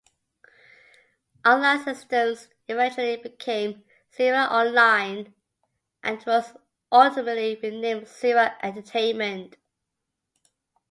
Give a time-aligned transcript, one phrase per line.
[1.45, 5.35] On-Line Systems eventually became Sierra On-Line
[6.03, 6.53] and was
[6.91, 9.57] ultimately renamed Sierra Entertainment.